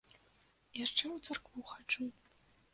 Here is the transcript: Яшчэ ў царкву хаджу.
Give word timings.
Яшчэ 0.85 1.05
ў 1.15 1.29
царкву 1.29 1.69
хаджу. 1.75 2.05